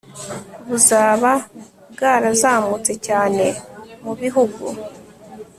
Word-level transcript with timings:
buzaba 0.67 1.31
bwarazamutse 1.93 2.93
cyane 3.07 3.45
mu 4.03 4.13
bihugu 4.21 4.65